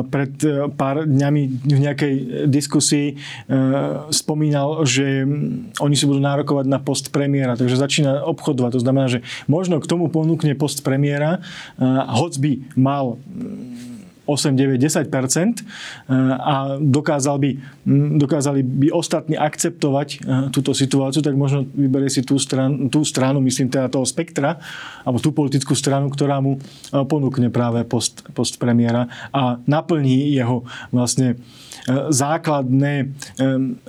[0.08, 0.32] pred
[0.78, 2.14] pár dňami v nejakej
[2.48, 3.18] diskusii
[4.14, 5.26] spomínal, že
[5.82, 8.78] oni si budú nárokovať na post premiéra, takže začína obchodovať.
[8.78, 11.42] To znamená, že možno k tomu ponúkne post premiéra,
[12.14, 13.18] hoc by mal
[14.28, 15.08] 8, 9, 10
[16.36, 17.50] a dokázal by,
[18.20, 20.18] dokázali by ostatní akceptovať e,
[20.52, 24.60] túto situáciu, tak možno vyberie si tú stranu, tú stranu, myslím teda toho spektra,
[25.08, 30.68] alebo tú politickú stranu, ktorá mu e, ponúkne práve post, post premiéra a naplní jeho
[30.92, 31.40] vlastne
[31.88, 33.16] základné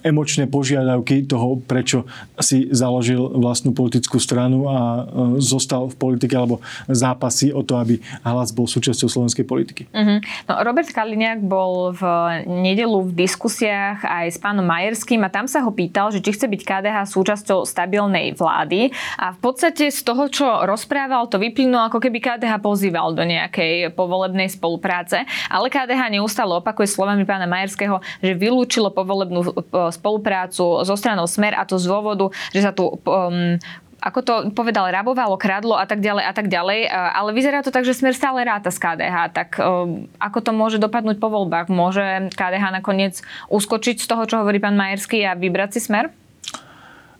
[0.04, 2.08] emočné požiadavky toho, prečo
[2.40, 5.02] si založil vlastnú politickú stranu a e,
[5.44, 9.84] zostal v politike alebo zápasy o to, aby hlas bol súčasťou slovenskej politiky.
[9.92, 10.24] Uh-huh.
[10.48, 12.04] No, Robert Kaliňák bol v
[12.46, 16.48] nedelu v diskusiách aj s pánom Majerským a tam sa ho pýtal, že či chce
[16.50, 18.90] byť KDH súčasťou stabilnej vlády.
[19.18, 23.94] A v podstate z toho, čo rozprával, to vyplynulo, ako keby KDH pozýval do nejakej
[23.94, 29.52] povolebnej spolupráce, ale KDH neustále opakuje slovami pána Majerského, že vylúčilo povolebnú e,
[29.94, 33.58] spoluprácu so stranou Smer a to z dôvodu, že sa tu um,
[34.00, 36.80] ako to povedal, rabovalo, kradlo a tak ďalej a tak ďalej.
[36.86, 39.18] E, ale vyzerá to tak, že smer stále ráta z KDH.
[39.36, 41.68] Tak um, ako to môže dopadnúť po voľbách?
[41.68, 43.20] Môže KDH nakoniec
[43.52, 46.12] uskočiť z toho, čo hovorí pán Majerský a vybrať si smer?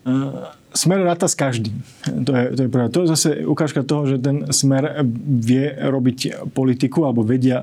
[0.04, 1.82] Uh Smer ráta s každým.
[2.06, 2.88] To je, to je pravda.
[2.94, 7.58] To je zase ukážka toho, že ten Smer vie robiť politiku, alebo vedia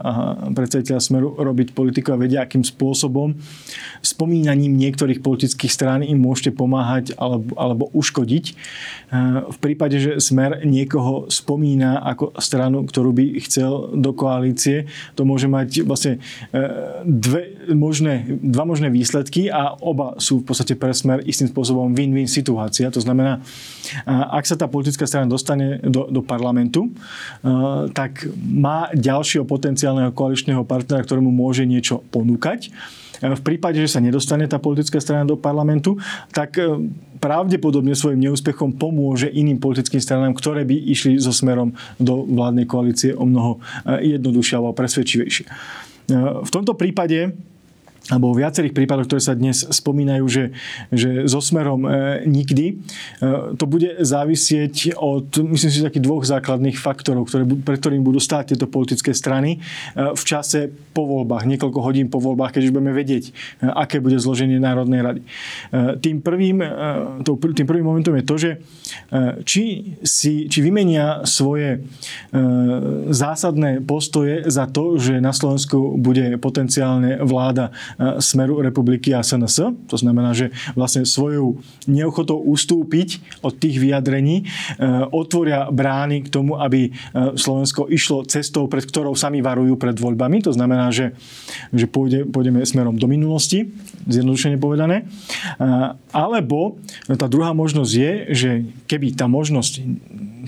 [0.51, 3.39] predstaviteľa Smeru robiť politiku a vedia, akým spôsobom
[4.03, 8.45] spomínaním niektorých politických strán im môžete pomáhať alebo, alebo uškodiť.
[8.47, 8.53] E,
[9.47, 15.47] v prípade, že Smer niekoho spomína ako stranu, ktorú by chcel do koalície, to môže
[15.47, 16.19] mať vlastne
[16.51, 16.61] e,
[17.07, 22.27] dve možné, dva možné výsledky a oba sú v podstate pre Smer istým spôsobom win-win
[22.27, 23.45] situácia to znamená,
[24.09, 26.89] ak sa tá politická strana dostane do, do parlamentu,
[27.93, 32.73] tak má ďalšieho potenciálneho koaličného partnera, ktorému môže niečo ponúkať.
[33.17, 35.97] V prípade, že sa nedostane tá politická strana do parlamentu,
[36.33, 36.57] tak
[37.17, 43.17] pravdepodobne svojim neúspechom pomôže iným politickým stranám, ktoré by išli so smerom do vládnej koalície
[43.17, 45.45] o mnoho jednoduchšie alebo presvedčivejšie.
[46.45, 47.33] V tomto prípade
[48.07, 50.43] alebo v viacerých prípadoch, ktoré sa dnes spomínajú, že,
[50.91, 52.75] že so smerom e, nikdy, e,
[53.59, 58.55] to bude závisieť od, myslím si, takých dvoch základných faktorov, ktoré, pre ktorým budú stáť
[58.55, 62.95] tieto politické strany e, v čase po voľbách, niekoľko hodín po voľbách, keď už budeme
[62.95, 65.21] vedieť, e, aké bude zloženie Národnej rady.
[65.21, 65.27] E,
[65.99, 66.69] tým prvým, e,
[67.27, 68.57] to, tým prvým momentom je to, že e,
[69.43, 69.63] či,
[69.99, 71.79] si, či vymenia svoje e,
[73.11, 77.75] zásadné postoje za to, že na Slovensku bude potenciálne vláda
[78.21, 79.89] smeru republiky a SNS.
[79.89, 81.57] To znamená, že vlastne svojou
[81.89, 84.45] neochotou ustúpiť od tých vyjadrení e,
[85.09, 86.91] otvoria brány k tomu, aby e,
[87.33, 90.45] Slovensko išlo cestou, pred ktorou sami varujú pred voľbami.
[90.45, 91.17] To znamená, že,
[91.73, 93.73] že pôjde, pôjdeme smerom do minulosti,
[94.05, 95.09] zjednodušene povedané.
[96.11, 98.49] Alebo tá druhá možnosť je, že
[98.85, 99.83] keby tá možnosť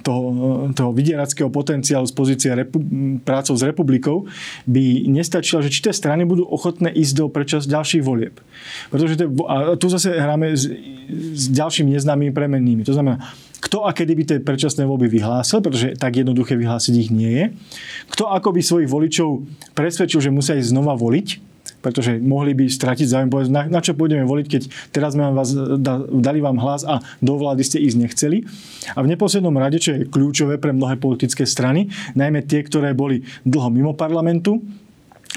[0.01, 0.27] toho,
[0.73, 2.79] toho vydierackého potenciálu z pozície repu,
[3.23, 4.25] prácov s republikou
[4.65, 8.35] by nestačila, že či tie strany budú ochotné ísť do prečas ďalších volieb.
[8.91, 10.67] Pretože to, a tu zase hráme s,
[11.33, 12.83] s ďalšími neznámymi premennými.
[12.83, 13.23] To znamená,
[13.59, 17.45] kto a kedy by tie predčasné voľby vyhlásil, pretože tak jednoduché vyhlásiť ich nie je.
[18.11, 19.43] Kto ako by svojich voličov
[19.75, 21.27] presvedčil, že musia ísť znova voliť,
[21.79, 24.61] pretože mohli by stratiť záujem, povedať, na, na čo pôjdeme voliť, keď
[24.91, 28.37] teraz sme vás, da, dali vám hlas a do vlády ste ísť nechceli.
[28.95, 33.23] A v neposlednom rade, čo je kľúčové pre mnohé politické strany, najmä tie, ktoré boli
[33.47, 34.59] dlho mimo parlamentu,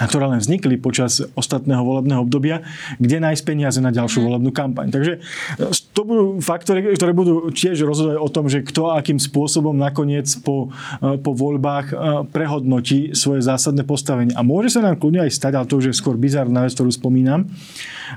[0.01, 2.65] a ktoré len vznikli počas ostatného volebného obdobia,
[2.97, 4.25] kde nájsť peniaze na ďalšiu mm.
[4.25, 4.89] volebnú kampaň.
[4.89, 9.77] Takže e, to budú faktory, ktoré budú tiež rozhodovať o tom, že kto akým spôsobom
[9.77, 10.73] nakoniec po,
[11.05, 14.33] e, po voľbách e, prehodnotí svoje zásadné postavenie.
[14.33, 16.89] A môže sa nám kľudne aj stať, ale to už je skôr bizarná vec, ktorú
[16.89, 17.53] spomínam,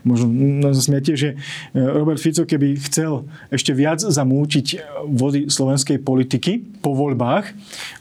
[0.08, 0.32] možno
[0.72, 1.36] zasmiete, že
[1.76, 4.68] Robert Fico, keby chcel ešte viac zamúčiť
[5.08, 7.52] vody slovenskej politiky po voľbách,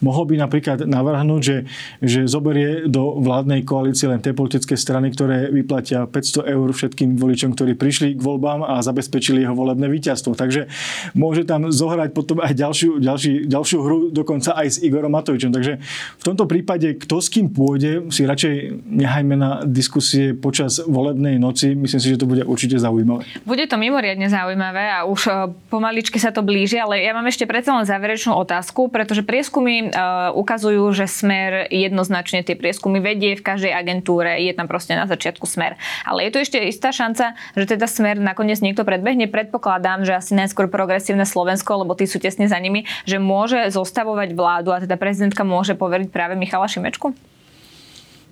[0.02, 1.58] mohol by napríklad navrhnúť, že,
[2.02, 7.56] že zoberie do vládnej koalície len tie politické strany, ktoré vyplatia 500 eur všetkým voličom,
[7.56, 10.36] ktorí prišli k voľbám a zabezpečili jeho volebné víťazstvo.
[10.36, 10.68] Takže
[11.16, 15.50] môže tam zohrať potom aj ďalšiu, ďalší, ďalšiu hru, dokonca aj s Igorom Matovičom.
[15.50, 15.80] Takže
[16.20, 21.72] v tomto prípade, kto s kým pôjde, si radšej nehajme na diskusie počas volebnej noci.
[21.72, 23.24] Myslím si, že to bude určite zaujímavé.
[23.48, 25.30] Bude to mimoriadne zaujímavé a už e,
[25.72, 30.30] pomaličky sa to blíži, ale ja mám ešte predsa len záverečnú otázku, pretože prieskumy uh,
[30.36, 35.46] ukazujú, že smer jednoznačne tie prieskumy vedie v každej agentúre, je tam proste na začiatku
[35.46, 35.78] smer.
[36.02, 39.30] Ale je tu ešte istá šanca, že teda smer nakoniec niekto predbehne.
[39.30, 44.34] Predpokladám, že asi najskôr progresívne Slovensko, lebo tí sú tesne za nimi, že môže zostavovať
[44.34, 47.14] vládu a teda prezidentka môže poveriť práve Michala Šimečku?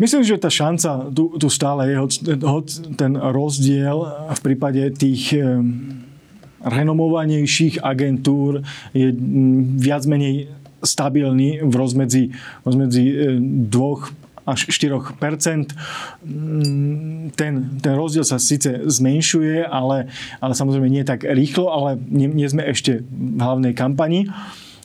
[0.03, 1.97] Myslím, že tá šanca tu, tu stále je,
[2.43, 2.67] hoď
[2.99, 4.03] ten rozdiel
[4.35, 5.37] v prípade tých
[6.65, 9.15] renomovanejších agentúr je
[9.79, 10.51] viac menej
[10.83, 12.25] stabilný v rozmedzi,
[12.67, 13.05] rozmedzi
[13.71, 14.11] dvoch
[14.43, 15.15] až 4
[16.23, 20.11] mm, ten, ten rozdiel sa síce zmenšuje, ale,
[20.43, 24.27] ale samozrejme nie tak rýchlo, ale nie, nie sme ešte v hlavnej kampani.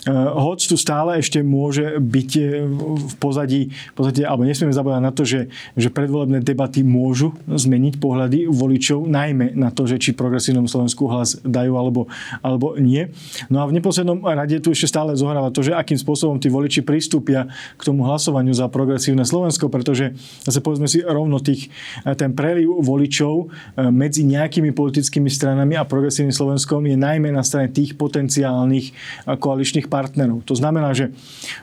[0.08, 2.64] Eh, hoď tu stále ešte môže byť eh,
[2.96, 8.48] v pozadí, pozadí alebo nesmieme zabúdať na to, že, že predvolebné debaty môžu zmeniť pohľady
[8.48, 12.08] voličov, najmä na to, že či progresívnom Slovensku hlas dajú alebo,
[12.40, 13.12] alebo nie.
[13.52, 16.88] No a v neposlednom rade tu ešte stále zohráva to, že akým spôsobom tí voliči
[16.88, 20.16] pristúpia k tomu hlasovaniu za progresívne Slovensko, pretože
[20.48, 21.68] zase povedzme si rovno tých,
[22.08, 23.50] eh, ten preliv voličov
[23.90, 28.94] medzi nejakými politickými stranami a progresívnym Slovenskom je najmä na strane tých potenciálnych
[29.26, 30.46] koaličných partnerov.
[30.46, 31.10] To znamená, že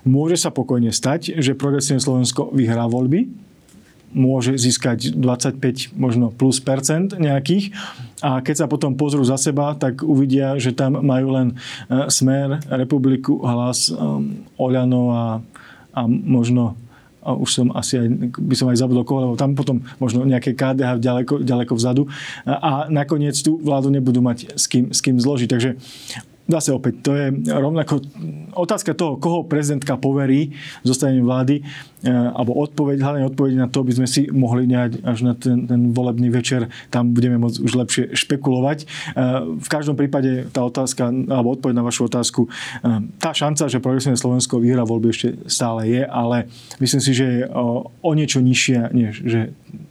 [0.02, 3.30] môže sa pokojne stať, že Progresívne Slovensko vyhrá voľby,
[4.14, 7.74] môže získať 25 možno plus percent nejakých
[8.22, 11.58] a keď sa potom pozrú za seba, tak uvidia, že tam majú len
[11.90, 15.24] e, Smer, Republiku, Hlas, um, Oľano a,
[15.92, 16.78] a možno
[17.24, 20.52] a už som asi aj, by som aj zabudol koho, lebo tam potom možno nejaké
[20.52, 22.04] KDH ďaleko, ďaleko vzadu
[22.44, 25.48] a nakoniec tú vládu nebudú mať s kým, s kým zložiť.
[25.48, 25.70] Takže
[26.44, 28.04] Zase opäť, to je rovnako
[28.52, 30.52] otázka toho, koho prezidentka poverí
[30.84, 31.64] zostavením vlády,
[32.10, 35.90] alebo odpoveď, hlavne odpoveď na to, by sme si mohli nehať až na ten, ten
[35.92, 38.78] volebný večer, tam budeme môcť už lepšie špekulovať.
[38.82, 38.86] E,
[39.56, 42.48] v každom prípade tá otázka, alebo odpoveď na vašu otázku, e,
[43.16, 46.48] tá šanca, že progresívne Slovensko vyhrá voľby ešte stále je, ale
[46.80, 47.40] myslím si, že je
[48.04, 49.40] o niečo nižšia, než že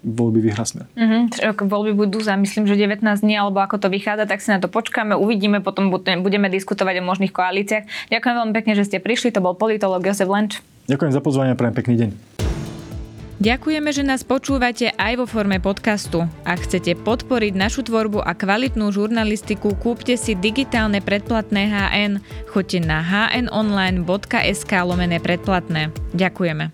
[0.04, 0.86] voľby vyhrá smer.
[0.96, 1.60] Mm-hmm.
[1.68, 4.68] Voľby budú za, myslím, že 19 dní, alebo ako to vychádza, tak si na to
[4.68, 8.12] počkáme, uvidíme, potom budeme diskutovať o možných koalíciách.
[8.12, 9.32] Ďakujem veľmi pekne, že ste prišli.
[9.36, 10.60] To bol politolog Josef Lenč.
[10.88, 12.10] Ďakujem za pozvanie a prajem pekný deň.
[13.44, 16.24] Ďakujeme, že nás počúvate aj vo forme podcastu.
[16.48, 22.14] Ak chcete podporiť našu tvorbu a kvalitnú žurnalistiku, kúpte si digitálne predplatné HN.
[22.48, 25.92] Choďte na hnonline.sk lomené predplatné.
[26.16, 26.72] Ďakujeme.